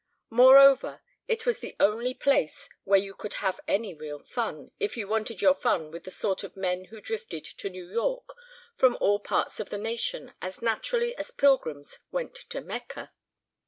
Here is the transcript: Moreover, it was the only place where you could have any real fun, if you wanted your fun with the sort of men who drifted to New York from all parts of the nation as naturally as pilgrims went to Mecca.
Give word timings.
Moreover, 0.31 1.03
it 1.27 1.45
was 1.45 1.59
the 1.59 1.75
only 1.79 2.15
place 2.15 2.67
where 2.85 2.97
you 2.99 3.13
could 3.13 3.35
have 3.35 3.59
any 3.67 3.93
real 3.93 4.17
fun, 4.23 4.71
if 4.79 4.97
you 4.97 5.07
wanted 5.07 5.43
your 5.43 5.53
fun 5.53 5.91
with 5.91 6.05
the 6.05 6.09
sort 6.09 6.43
of 6.43 6.57
men 6.57 6.85
who 6.85 6.99
drifted 6.99 7.45
to 7.45 7.69
New 7.69 7.87
York 7.87 8.27
from 8.75 8.97
all 8.99 9.19
parts 9.19 9.59
of 9.59 9.69
the 9.69 9.77
nation 9.77 10.33
as 10.41 10.59
naturally 10.59 11.15
as 11.17 11.29
pilgrims 11.29 11.99
went 12.09 12.33
to 12.33 12.61
Mecca. 12.61 13.11